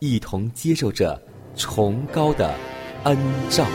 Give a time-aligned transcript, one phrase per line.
[0.00, 1.20] 一同接受着
[1.54, 2.54] 崇高的
[3.04, 3.18] 恩
[3.50, 3.66] 照。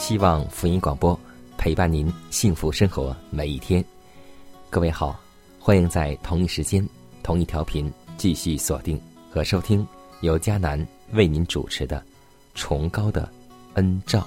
[0.00, 1.16] 希望福音广播
[1.58, 3.84] 陪伴您幸福生活每一天。
[4.70, 5.20] 各位好，
[5.58, 6.84] 欢迎在同一时间、
[7.22, 8.98] 同一调频继续锁定
[9.30, 9.86] 和收听
[10.22, 11.98] 由迦南为您主持的
[12.54, 13.30] 《崇高的
[13.74, 14.20] 恩照》。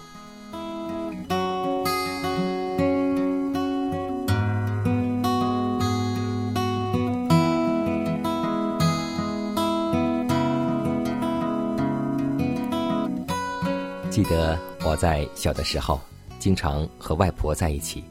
[14.85, 15.99] 我在小的时候，
[16.39, 18.03] 经常和外婆在一起，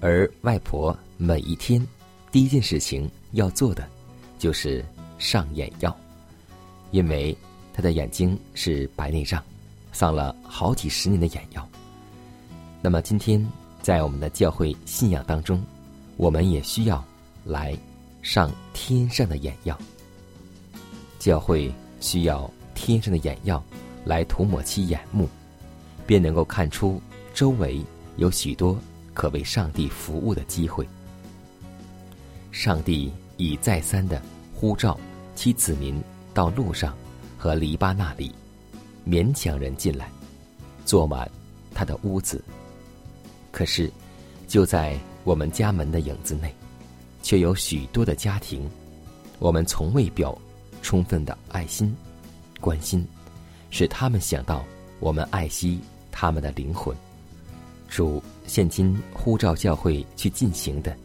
[0.00, 1.84] 而外婆每一天
[2.30, 3.88] 第一件事情要做的
[4.38, 4.84] 就是
[5.18, 5.96] 上眼药，
[6.90, 7.34] 因为
[7.72, 9.42] 她的眼睛是白内障，
[9.92, 11.66] 上了好几十年的眼药。
[12.82, 13.42] 那么今天
[13.80, 15.64] 在我们的教会信仰当中，
[16.18, 17.02] 我们也需要
[17.44, 17.74] 来
[18.20, 19.76] 上天上的眼药。
[21.18, 23.62] 教会需要天上的眼药。
[24.04, 25.26] 来涂抹其眼目，
[26.06, 27.00] 便能够看出
[27.32, 27.80] 周围
[28.16, 28.78] 有许多
[29.12, 30.86] 可为上帝服务的机会。
[32.52, 34.20] 上帝已再三的
[34.54, 34.98] 呼召
[35.34, 36.00] 其子民
[36.32, 36.96] 到路上
[37.36, 38.34] 和篱笆那里，
[39.06, 40.08] 勉强人进来，
[40.84, 41.30] 坐满
[41.74, 42.42] 他的屋子。
[43.50, 43.90] 可是，
[44.46, 46.54] 就在我们家门的影子内，
[47.22, 48.68] 却有许多的家庭，
[49.38, 50.36] 我们从未表
[50.82, 51.94] 充分的爱心、
[52.60, 53.06] 关心。
[53.70, 54.64] 使他们想到
[55.00, 55.80] 我们爱惜
[56.14, 56.96] 他们的灵魂。
[57.88, 60.96] 主现今呼召教会去进行的，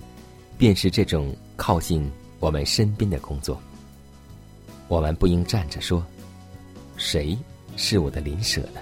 [0.55, 2.09] 便是这种靠近
[2.39, 3.59] 我们身边的工作。
[4.87, 6.05] 我们不应站着说
[6.95, 7.35] ：“谁
[7.75, 8.81] 是我的邻舍呢？”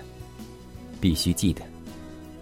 [1.00, 1.64] 必须记得，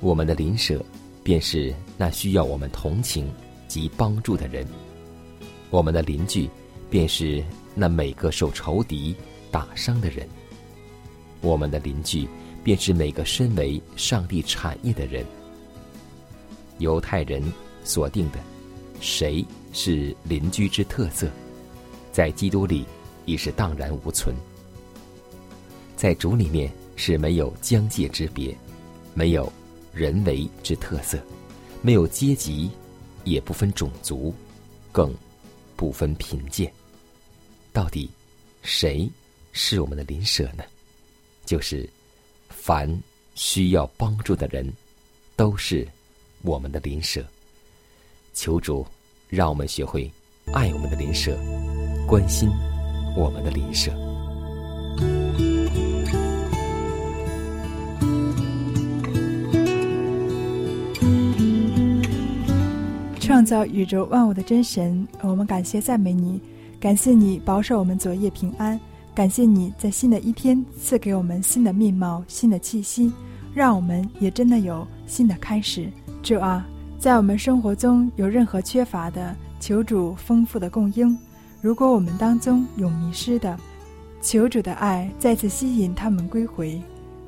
[0.02, 0.84] 我们的邻舍
[1.23, 3.31] 便是那需要我们同情
[3.67, 4.66] 及帮助的人。
[5.69, 6.50] 我们的邻居
[6.90, 9.16] 便是那每个受仇敌
[9.52, 10.28] 打伤的人。
[11.41, 12.28] 我们的邻居，
[12.65, 15.23] 便是每个身为上帝产业的人。
[16.79, 17.39] 犹太人
[17.83, 18.39] 所定的，
[18.99, 21.29] 谁是邻居之特色，
[22.11, 22.83] 在基督里
[23.25, 24.35] 已是荡然无存。
[25.95, 28.57] 在主里面是没有疆界之别，
[29.13, 29.53] 没有
[29.93, 31.19] 人为之特色，
[31.83, 32.71] 没有阶级，
[33.25, 34.33] 也不分种族，
[34.91, 35.13] 更
[35.75, 36.73] 不分贫贱。
[37.71, 38.09] 到底
[38.63, 39.07] 谁
[39.51, 40.63] 是我们的邻舍呢？
[41.45, 41.87] 就是，
[42.65, 42.89] 凡
[43.35, 44.67] 需要帮助的人，
[45.35, 45.87] 都是
[46.41, 47.23] 我们的邻舍。
[48.34, 48.84] 求主
[49.29, 50.11] 让我们学会
[50.51, 51.37] 爱我们的邻舍，
[52.07, 52.49] 关心
[53.16, 53.91] 我们的邻舍。
[63.19, 66.41] 创造宇宙万物的真神，我们感谢赞美你，
[66.79, 68.79] 感谢你保守我们昨夜平安。
[69.16, 73.14] 感谢你在新的一天赐给我们新的面貌、新的气息，
[73.53, 75.90] 让我们也真的有新的开始。
[76.22, 76.67] 主啊，
[77.00, 81.16] 在我们生活中有任何缺乏的，求主丰富的供应；
[81.62, 83.58] 如果我们当中有迷失的，
[84.22, 86.82] 求主的爱再次吸引他们归回；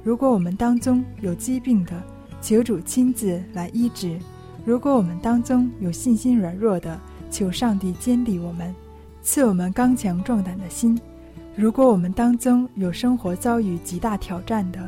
[0.04, 1.94] 如果我们当中有疾病的，
[2.42, 4.19] 求主亲自来医治；
[4.66, 7.00] 如果我们当中有信心软弱的，
[7.31, 8.75] 求上帝坚立我们，
[9.24, 10.98] 赐我们刚强壮胆的心；
[11.57, 14.80] 如果我们当中有生活遭遇极大挑战的，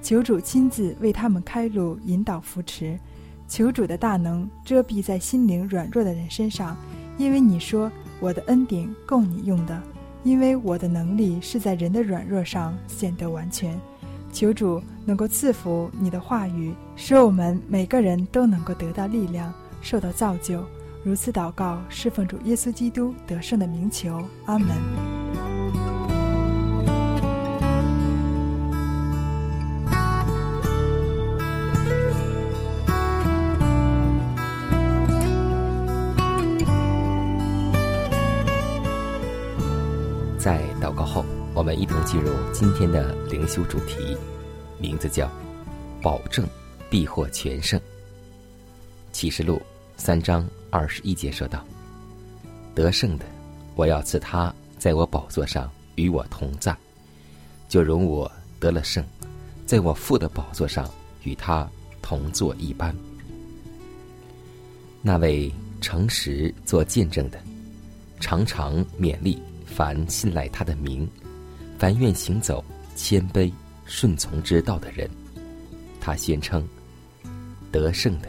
[0.00, 2.98] 求主亲自为他们开路、引导、扶持。
[3.46, 6.74] 求主的大能遮蔽在心灵软弱的人身上，
[7.18, 9.78] 因为你说我的恩典够你用的，
[10.22, 13.78] 因为我的能力是在人的软弱上显得完全。
[14.32, 20.64] 求主能够赐福你的话语，使我们每个人都能够得到力量，受到造就。
[21.04, 25.23] 如此祷告，侍奉主耶稣基督得胜的名求，阿门。
[41.74, 44.16] 一同进入今天的灵修主题，
[44.78, 45.30] 名字叫
[46.02, 46.46] “保证
[46.88, 47.80] 必获全胜”。
[49.12, 49.60] 启示录
[49.96, 51.64] 三章二十一节说道
[52.74, 53.24] ：“得胜的，
[53.74, 56.76] 我要赐他在我宝座上与我同在，
[57.68, 59.04] 就容我得了胜，
[59.66, 60.88] 在我父的宝座上
[61.22, 61.68] 与他
[62.00, 62.94] 同坐一般。”
[65.02, 67.38] 那位诚实做见证的，
[68.20, 69.38] 常常勉励。
[69.66, 71.08] 凡信赖他的名，
[71.84, 72.64] 凡愿行走
[72.96, 73.52] 谦卑
[73.84, 75.06] 顺从之道的人，
[76.00, 76.66] 他宣称
[77.70, 78.28] 得胜的，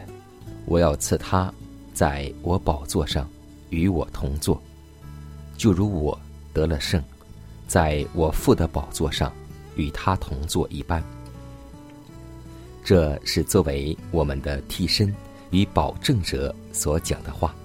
[0.66, 1.50] 我要赐他
[1.94, 3.26] 在我宝座上
[3.70, 4.62] 与我同坐，
[5.56, 6.20] 就如我
[6.52, 7.02] 得了胜，
[7.66, 9.32] 在我父的宝座上
[9.74, 11.02] 与他同坐一般。
[12.84, 15.10] 这是作为我们的替身
[15.50, 17.56] 与保证者所讲的话。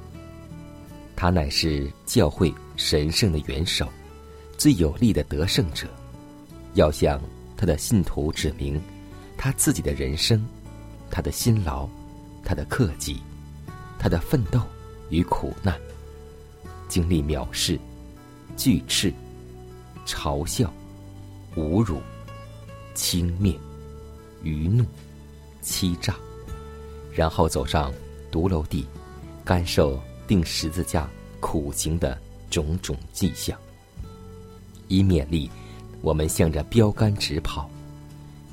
[1.18, 3.86] 他乃是教会神圣的元首，
[4.62, 5.88] 最有力的得胜者，
[6.76, 7.20] 要向
[7.58, 8.80] 他的信徒指明
[9.36, 10.46] 他自己的人生，
[11.10, 11.90] 他的辛劳，
[12.46, 13.20] 他的克己，
[13.98, 14.62] 他的奋斗
[15.10, 15.76] 与苦难，
[16.88, 17.80] 经历藐视、
[18.56, 19.12] 拒斥、
[20.06, 20.72] 嘲笑、
[21.56, 22.00] 侮辱、
[22.94, 23.58] 轻蔑、
[24.44, 24.86] 愚怒、
[25.60, 26.16] 欺诈，
[27.12, 27.92] 然后走上
[28.30, 28.86] 独楼地，
[29.44, 30.00] 感受。
[30.28, 31.10] 定十字架
[31.40, 32.16] 苦行的
[32.50, 33.60] 种种迹象，
[34.92, 35.50] 以勉励
[36.02, 37.70] 我们向着标杆直跑，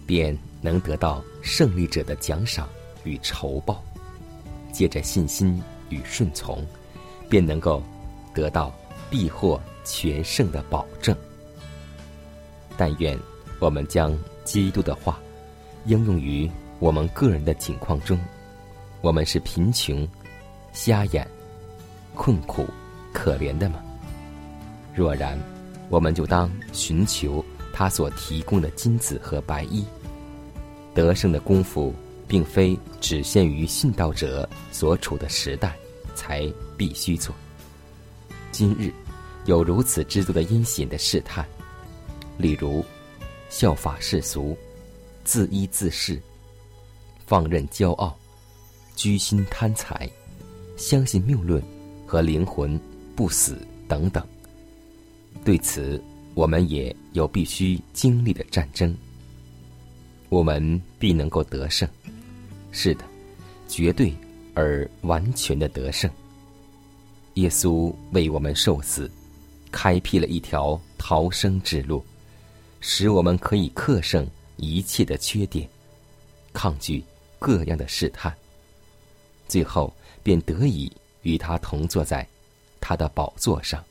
[0.06, 2.68] 便能得到胜利者的奖赏
[3.02, 3.82] 与酬报；
[4.72, 6.64] 借着信心与顺从，
[7.28, 7.82] 便能够
[8.32, 8.72] 得到
[9.10, 11.16] 必获全胜的保证。
[12.76, 13.18] 但愿
[13.58, 15.18] 我们将基督的话
[15.86, 16.48] 应用于
[16.78, 18.16] 我们个人的境况中。
[19.00, 20.06] 我们是贫穷、
[20.72, 21.26] 瞎眼。
[22.14, 22.66] 困苦、
[23.12, 23.80] 可怜的吗？
[24.92, 25.38] 若然，
[25.88, 29.84] 我们就当寻求他所提供的金子和白衣。
[30.94, 31.94] 得胜的功夫，
[32.26, 35.76] 并非只限于信道者所处的时代
[36.14, 37.34] 才必须做。
[38.52, 38.92] 今日
[39.46, 41.46] 有如此之多的阴险的试探，
[42.36, 42.84] 例如
[43.48, 44.56] 效法世俗、
[45.24, 46.20] 自依自恃、
[47.26, 48.16] 放任骄傲、
[48.96, 50.10] 居心贪财、
[50.76, 51.62] 相信谬论。
[52.10, 52.80] 和灵魂
[53.14, 54.26] 不死等等，
[55.48, 55.98] 对此
[56.34, 58.94] 我们也有必须经历的战争。
[60.28, 61.88] 我们必能够得胜，
[62.70, 63.04] 是的，
[63.66, 64.14] 绝对
[64.52, 66.10] 而完全的得胜。
[67.36, 69.10] 耶稣为我们受死，
[69.72, 72.04] 开辟了一条逃生之路，
[72.82, 74.28] 使我们可以克胜
[74.58, 75.66] 一切的缺点，
[76.52, 77.02] 抗拒
[77.38, 78.30] 各样的试探，
[79.48, 79.90] 最后
[80.22, 80.92] 便得以。
[81.22, 82.26] 与他同坐在
[82.80, 83.82] 他的宝座上，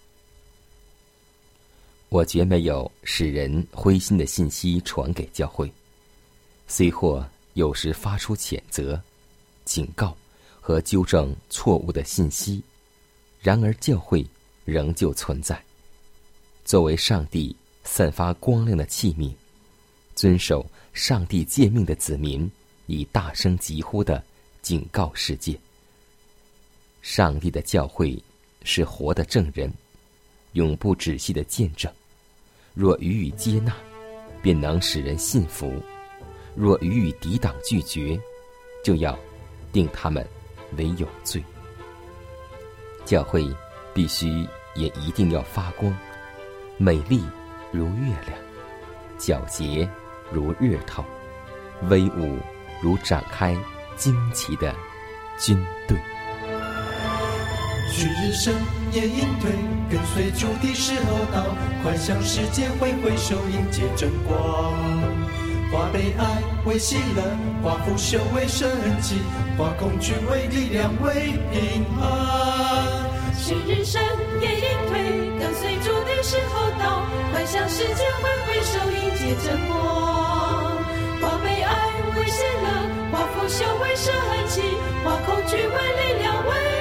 [2.10, 5.72] 我绝没有使人灰心的信息传给教会。
[6.68, 9.02] 虽或有时发出谴责、
[9.66, 10.16] 警告
[10.62, 12.62] 和纠正错误的信息，
[13.40, 14.26] 然而教会
[14.64, 15.62] 仍旧存在，
[16.64, 19.34] 作为上帝散发光亮的器皿，
[20.16, 22.50] 遵守上帝诫命的子民，
[22.86, 24.24] 以大声疾呼的
[24.62, 25.58] 警告世界。
[27.02, 28.20] 上帝的教诲
[28.64, 29.74] 是活的证人，
[30.58, 31.92] 永不止息的见证。
[32.74, 33.72] 若予以接纳，
[34.42, 35.70] 便能使人信服；
[36.56, 38.20] 若予以抵挡拒绝，
[38.84, 39.18] 就要
[39.72, 40.26] 定他们
[40.78, 41.44] 为有罪。
[43.06, 43.48] 教会
[43.94, 45.96] 必须也一定要发光，
[46.78, 47.24] 美丽
[47.72, 48.38] 如月亮，
[49.20, 49.88] 皎洁
[50.32, 51.06] 如日头，
[51.90, 52.38] 威武
[52.82, 53.56] 如展开
[53.96, 54.76] 旌旗的
[55.40, 55.56] 军
[55.88, 55.98] 队。
[57.90, 58.54] 旭日升
[58.92, 59.52] 夜隐退，
[59.90, 64.74] 跟随主的时候到，快向世界挥挥手，迎接真光。
[65.72, 67.24] 化悲哀为喜乐，
[67.64, 68.70] 化腐朽为神
[69.02, 69.16] 奇，
[69.58, 73.04] 化恐惧为力量，为平安。
[73.38, 74.02] 是日升
[74.42, 79.76] 夜隐退，跟随主的时候到，快向世界挥挥手，迎接真光。
[81.22, 81.76] 化悲哀
[82.18, 82.68] 为喜乐，
[83.12, 84.14] 化腐朽为神
[84.48, 84.62] 奇，
[85.04, 86.77] 化恐惧为力量，为。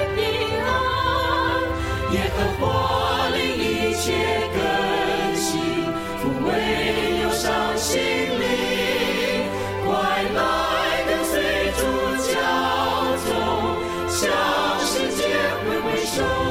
[2.12, 4.12] 耶和华令一切
[4.54, 4.58] 更
[5.34, 5.60] 新，
[6.20, 6.48] 抚慰
[7.22, 8.44] 忧伤心灵，
[9.84, 9.88] 快
[10.34, 10.38] 来
[11.06, 11.32] 跟随
[11.76, 11.80] 主
[12.32, 12.34] 教
[13.26, 13.28] 宗，
[14.08, 14.18] 向
[14.80, 15.20] 世界
[15.64, 16.45] 挥挥手。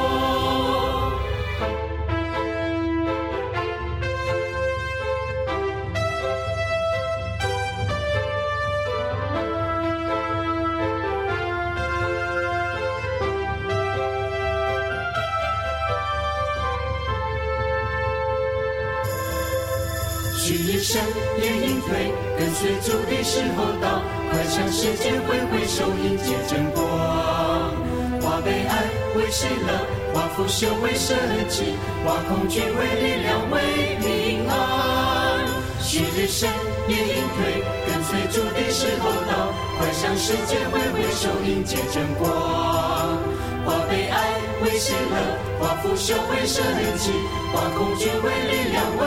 [22.65, 26.81] 跟随主的时候到，快向世界挥挥手，迎接真光。
[28.19, 31.15] 化悲哀为喜乐，化腐朽为神
[31.47, 32.67] 迹，化恐惧为
[33.01, 33.61] 力量，为
[34.01, 35.45] 平安。
[35.79, 36.49] 旭日升，
[36.87, 42.27] 夜隐退，跟随主的时候到，快向世界挥挥手，迎接真光。
[43.63, 46.63] 化悲哀为喜乐，化腐朽为神
[46.97, 47.11] 迹，
[47.53, 49.05] 化恐惧为力量，为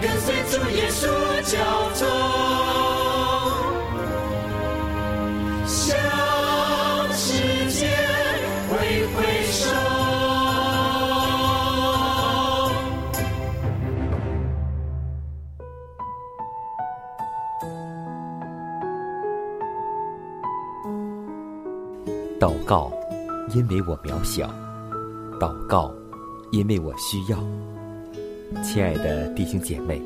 [0.00, 1.08] 跟随主耶稣
[1.42, 1.58] 教
[1.94, 2.06] 宗，
[5.66, 5.96] 向
[7.12, 7.88] 世界
[8.70, 9.16] 挥挥
[9.50, 9.58] 手。
[22.38, 22.92] 祷告，
[23.52, 24.46] 因为我渺小；
[25.40, 25.92] 祷告，
[26.52, 27.38] 因为我需要。
[28.62, 30.00] 亲爱的弟兄姐妹，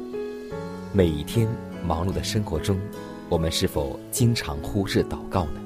[0.93, 1.47] 每一天
[1.87, 2.77] 忙碌的生活中，
[3.29, 5.61] 我们是否经常忽视祷告呢？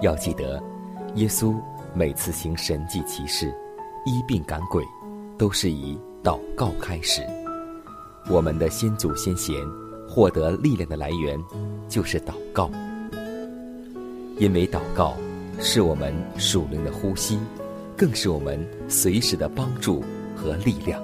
[0.00, 0.60] 要记得，
[1.14, 1.54] 耶稣
[1.94, 3.54] 每次行神迹奇事、
[4.04, 4.84] 医病赶鬼，
[5.38, 7.22] 都是以祷告开始。
[8.28, 9.54] 我们的先祖先贤
[10.08, 11.40] 获得力量的来源，
[11.88, 12.68] 就是祷告。
[14.36, 15.14] 因为祷告
[15.60, 17.38] 是我们属灵的呼吸，
[17.96, 20.02] 更是我们随时的帮助
[20.34, 21.00] 和力量。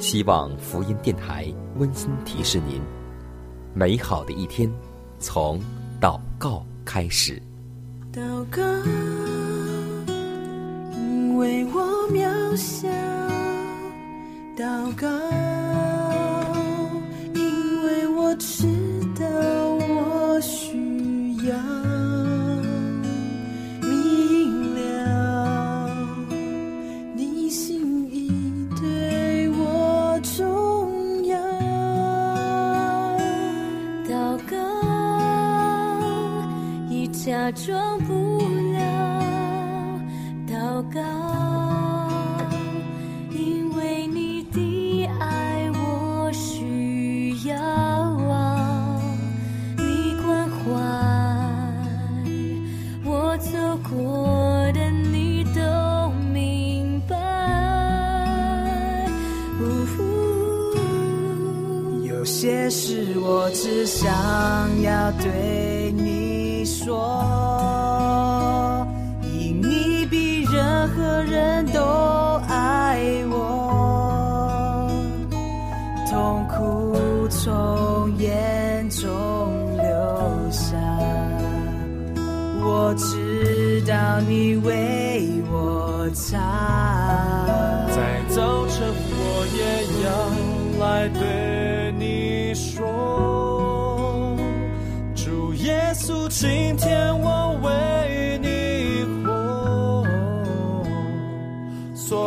[0.00, 2.80] 希望福音电台温馨提示您：
[3.74, 4.68] 美好的一天
[5.18, 5.60] 从
[6.00, 7.40] 祷告开始。
[8.10, 8.62] 祷告，
[10.96, 12.88] 因为我渺小；
[14.56, 15.06] 祷告，
[17.34, 18.66] 因为我知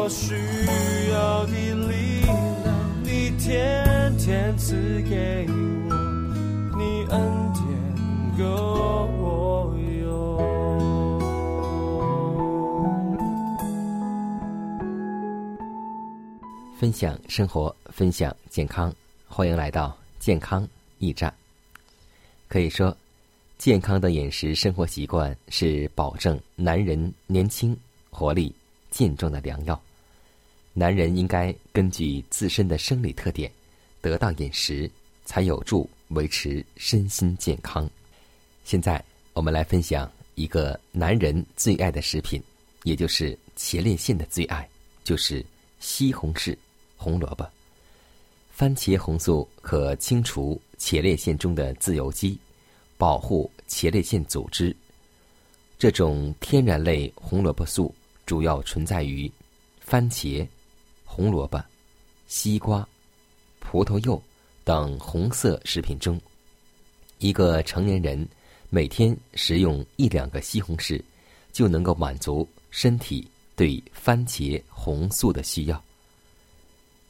[0.04, 0.36] 所需
[1.14, 2.36] 要你力量，
[3.06, 5.56] 你天天赐给我，
[6.78, 7.22] 你恩
[7.54, 7.64] 典
[8.38, 8.44] 够
[9.18, 10.04] 我用。
[16.78, 18.94] 分享生活，分享健康，
[19.30, 20.68] 欢迎来到健康
[21.00, 21.34] 驿站。
[22.50, 22.94] 可以说，
[23.58, 27.74] 健康的饮食生活习惯是保证男人年轻、
[28.10, 28.54] 活力。
[28.92, 29.82] 健壮的良药，
[30.74, 33.51] 男人应该根据自身的生理特点，
[34.01, 34.89] 得当饮食，
[35.24, 37.89] 才有助维持身心健康。
[38.63, 39.03] 现在，
[39.34, 42.42] 我们来分享一个男人最爱的食品，
[42.84, 44.68] 也就是前列腺的最爱，
[45.03, 45.46] 就是
[45.80, 46.58] 西红柿、
[46.98, 47.48] 红萝卜。
[48.50, 52.39] 番茄红素可清除前列腺中的自由基，
[52.98, 54.75] 保护前列腺组织。
[55.77, 57.94] 这种天然类红萝卜素。
[58.25, 59.30] 主要存在于
[59.82, 60.48] 番茄、
[61.15, 61.63] 红萝卜、
[62.25, 62.88] 西瓜、
[63.60, 64.20] 葡萄柚
[64.63, 66.20] 等红色食品中。
[67.20, 68.27] 一个成年人
[68.72, 71.00] 每天食用一两个西红柿，
[71.51, 75.79] 就能够满足身体对番茄红素的需要。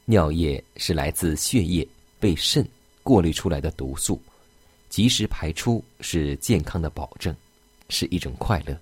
[0.04, 1.88] 尿液是来自血液
[2.20, 2.62] 被肾
[3.02, 4.20] 过滤出来的毒素，
[4.90, 7.34] 及时排出是健康的保证，
[7.88, 8.78] 是一种快乐。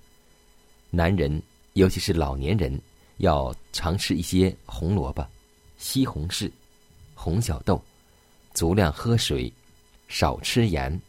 [0.91, 1.41] 男人。
[1.75, 2.79] 尤其是老年人，
[3.19, 5.27] 要常吃一些红萝卜、
[5.79, 6.51] 西红柿、
[7.15, 7.83] 红小豆，
[8.55, 9.53] 足量喝水，
[10.09, 11.01] 少吃盐，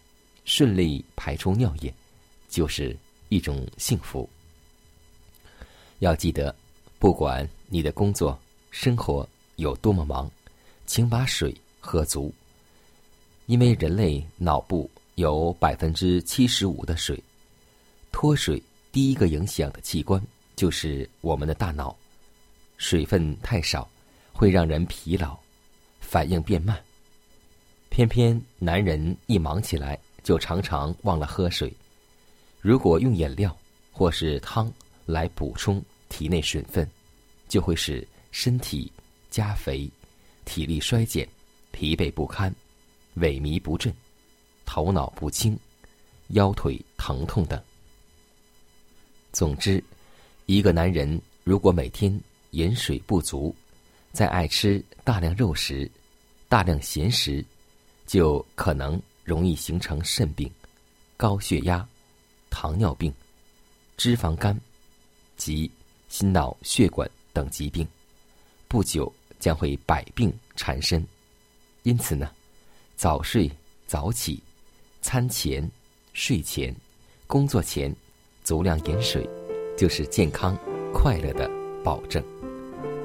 [0.46, 1.94] 顺利排出尿液，
[2.50, 2.96] 就是
[3.30, 4.30] 一种幸福。
[6.00, 6.54] 要记得，
[7.00, 8.38] 不管你的工作
[8.72, 10.30] 生活有多么忙，
[10.86, 12.34] 请把水喝足，
[13.46, 17.22] 因为人类脑部有百分之七十五的水，
[18.12, 20.22] 脱水第一个影响的器官。
[20.56, 21.96] 就是我们的大脑，
[22.78, 23.90] 水分太少，
[24.32, 25.38] 会让人疲劳，
[26.00, 26.82] 反应变慢。
[27.90, 31.74] 偏偏男人一忙起来，就常常忘了喝水。
[32.62, 33.56] 如果用饮料
[33.92, 34.72] 或是汤
[35.06, 36.90] 来补充体内水分，
[37.48, 38.92] 就会使身体
[39.30, 39.90] 加肥，
[40.46, 41.28] 体力衰减，
[41.72, 42.54] 疲惫不堪，
[43.18, 43.94] 萎靡不振，
[44.66, 45.58] 头脑不清，
[46.30, 47.62] 腰腿疼痛等。
[49.32, 49.84] 总之。
[50.54, 52.16] 一个男人如果每天
[52.52, 53.56] 饮水不足，
[54.12, 55.90] 再爱吃大量肉食、
[56.48, 57.44] 大量咸食，
[58.06, 60.48] 就可能容易形成肾病、
[61.18, 61.84] 高血压、
[62.52, 63.12] 糖尿病、
[63.98, 64.56] 脂肪肝
[65.38, 65.72] 及
[66.08, 67.88] 心脑血管等疾病，
[68.68, 71.04] 不久将会百病缠身。
[71.82, 72.30] 因此呢，
[72.96, 73.52] 早睡
[73.88, 74.40] 早起，
[75.02, 75.68] 餐前、
[76.14, 76.72] 睡前、
[77.26, 77.92] 工作前，
[78.44, 79.28] 足量饮水。
[79.76, 80.58] 就是健康
[80.94, 81.50] 快乐的
[81.84, 82.24] 保证。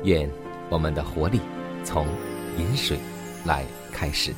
[0.05, 0.31] 愿
[0.71, 1.41] 我们的活力
[1.83, 2.07] 从
[2.57, 2.99] 饮水
[3.45, 4.33] 来开始。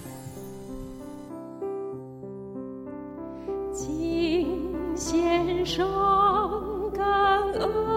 [3.73, 4.47] 金
[4.97, 5.87] 先生，
[6.93, 7.90] 感恩。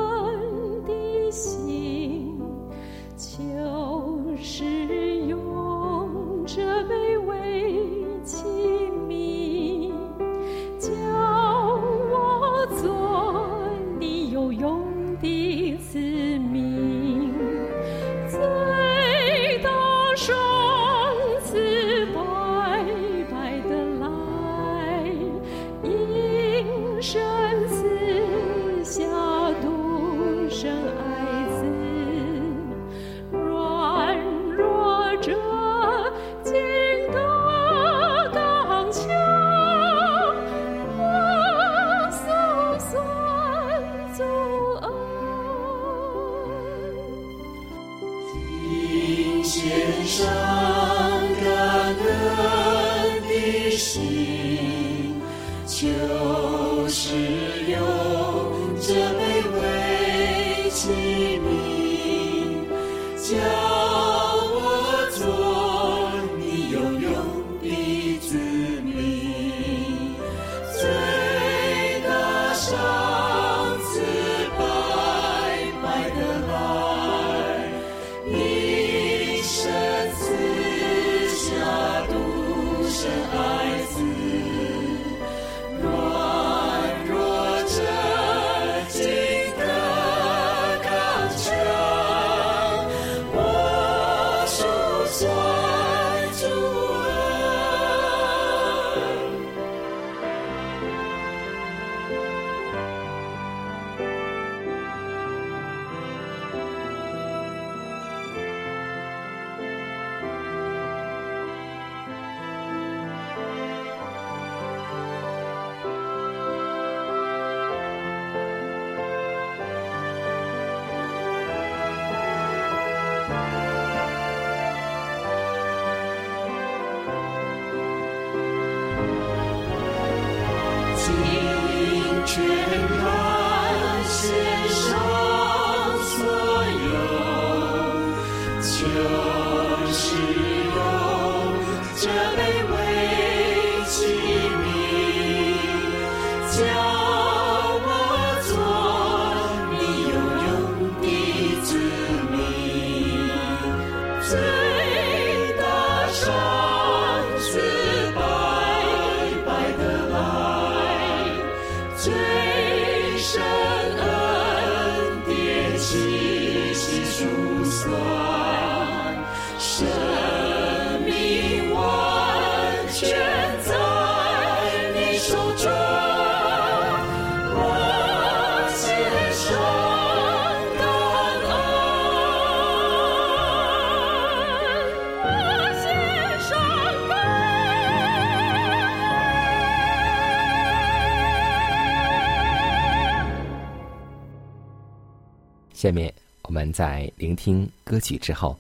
[195.84, 198.58] 下面我们在聆听歌曲之后，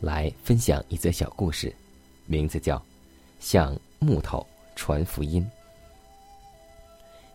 [0.00, 1.72] 来分享一则小故事，
[2.26, 2.76] 名字叫
[3.38, 5.40] 《向木头传福音》。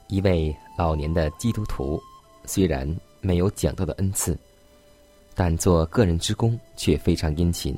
[0.10, 1.98] 一位老年的基督徒，
[2.44, 2.86] 虽然
[3.22, 4.38] 没有讲道的恩赐，
[5.36, 7.74] 但做个人之工却非常殷勤，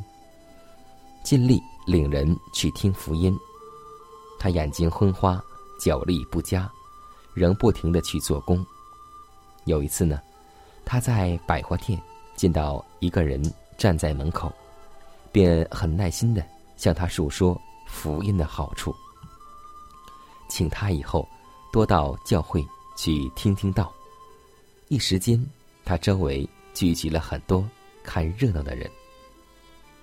[1.21, 3.37] 尽力领人去听福音。
[4.39, 5.39] 他眼睛昏花，
[5.79, 6.67] 脚力不佳，
[7.35, 8.65] 仍不停的去做工。
[9.65, 10.19] 有一次呢，
[10.85, 12.01] 他在百货店
[12.35, 13.41] 见到一个人
[13.77, 14.51] 站在门口，
[15.31, 16.43] 便很耐心的
[16.75, 18.95] 向他述说福音的好处，
[20.49, 21.27] 请他以后
[21.71, 22.65] 多到教会
[22.97, 23.93] 去听听道。
[24.87, 25.41] 一时间，
[25.85, 27.67] 他周围聚集了很多
[28.03, 28.89] 看热闹的人。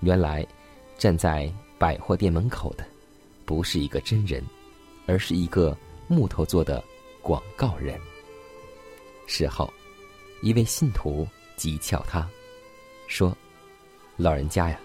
[0.01, 0.47] 原来，
[0.97, 2.87] 站在百货店门口的，
[3.45, 4.43] 不是一个真人，
[5.07, 6.83] 而是一个木头做的
[7.21, 8.01] 广告人。
[9.27, 9.71] 事后，
[10.41, 12.29] 一位信徒讥诮他，
[13.07, 13.37] 说
[14.17, 14.79] ：“老人家呀，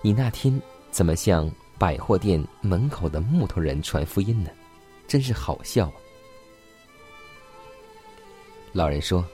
[0.00, 4.50] 你那天怎么向百货店门口的木头人传福音呢？
[5.06, 5.94] 真是好笑啊！”
[8.72, 9.24] 老人说：“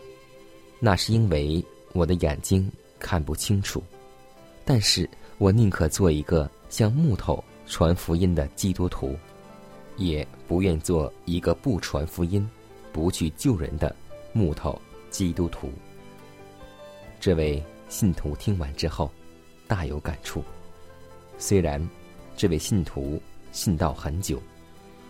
[0.81, 3.83] 那是因为我的眼睛看不清楚，
[4.65, 5.09] 但是
[5.39, 9.17] 我宁可做一个向木头传福音的基督徒，
[9.97, 12.47] 也不愿做一个不传福音、
[12.93, 13.95] 不去救人的
[14.33, 14.79] 木头
[15.11, 15.73] 基督徒。”
[17.21, 19.11] 这位信徒听完之后，
[19.66, 20.42] 大有感触。
[21.38, 21.87] 虽然
[22.37, 24.40] 这位信徒信道很久，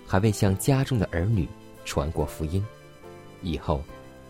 [0.06, 1.48] 还未向家中的儿女
[1.84, 2.64] 传过福音，
[3.42, 3.82] 以后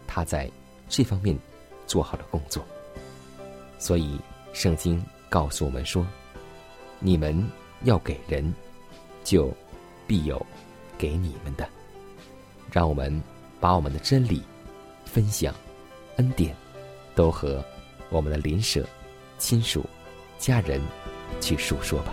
[0.06, 0.50] 他在
[0.88, 1.38] 这方面
[1.86, 2.64] 做好了工作。
[3.78, 4.18] 所以，
[4.52, 6.06] 圣经告诉我们说
[6.98, 7.48] ：“你们
[7.84, 8.52] 要给人，
[9.22, 9.52] 就
[10.06, 10.44] 必有
[10.96, 11.68] 给你们的。”
[12.72, 13.22] 让我们
[13.60, 14.42] 把我们的真理
[15.10, 15.54] 分享、
[16.16, 16.54] 恩典，
[17.14, 17.64] 都和
[18.10, 18.86] 我们的邻舍、
[19.38, 19.84] 亲属、
[20.38, 20.80] 家人
[21.40, 22.12] 去述说吧。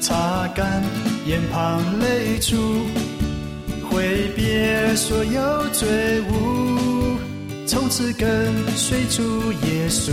[0.00, 0.82] 擦干
[1.26, 2.56] 眼旁泪珠，
[3.90, 7.18] 挥别所有罪恶，
[7.66, 10.12] 从此跟随主耶稣。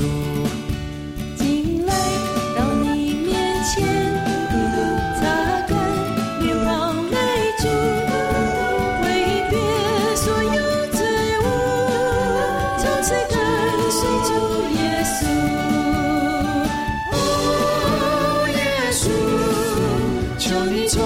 [20.47, 21.01] 求你充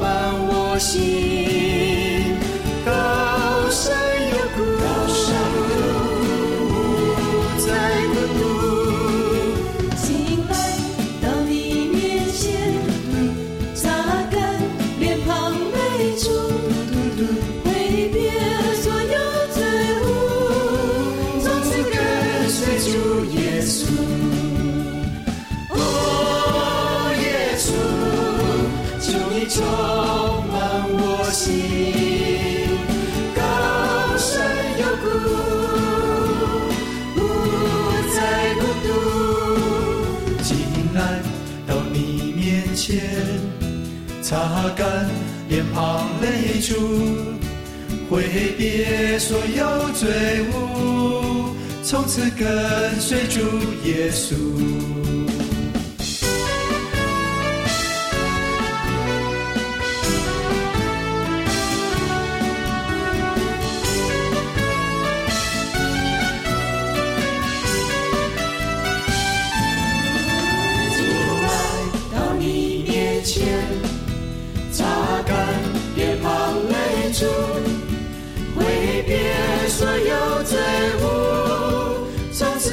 [0.00, 1.69] 满我心，
[44.76, 45.08] 干
[45.48, 46.74] 脸庞泪珠，
[48.08, 48.22] 挥
[48.56, 50.08] 别所有罪
[50.52, 53.40] 恶，从此跟随主
[53.84, 54.34] 耶稣。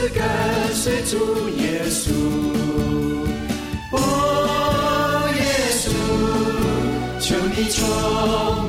[0.10, 0.22] 跟
[0.74, 2.12] 随主耶稣。
[3.92, 3.98] 哦，
[5.36, 5.42] 耶
[5.82, 5.86] 稣，
[7.20, 7.78] 求你充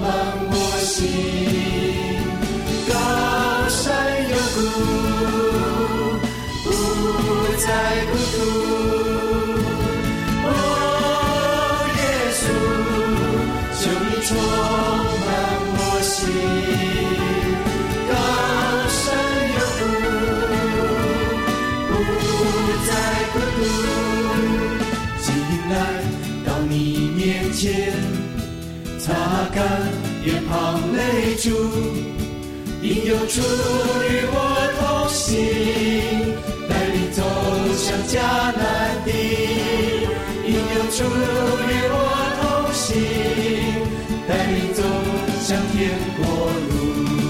[0.01, 0.07] 满
[0.51, 0.97] 我心，
[2.89, 2.93] 高
[3.69, 3.79] 山
[4.31, 4.59] 有谷，
[6.65, 6.67] 不
[7.59, 7.67] 再
[8.07, 8.37] 孤独。
[10.45, 10.51] 哦，
[11.99, 12.01] 耶
[12.39, 12.43] 稣，
[13.81, 14.29] 求你充
[15.25, 15.27] 满
[15.77, 16.17] 我心，
[29.01, 29.13] 擦
[29.53, 29.59] 干
[30.25, 31.51] 眼旁泪珠，
[32.81, 34.37] 应有主与我
[34.79, 35.35] 同行，
[36.69, 37.21] 带你走
[37.75, 38.15] 向迦
[38.57, 38.63] 南
[39.05, 39.11] 地。
[40.47, 41.97] 应有主与我
[42.39, 42.41] 同
[42.73, 42.87] 行，
[44.29, 44.81] 带你走
[45.43, 45.77] 向天
[46.17, 46.23] 国
[46.71, 47.28] 路。